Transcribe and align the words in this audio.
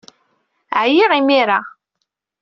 Ɛyiɣ 0.81 1.11
imir-a. 1.19 1.59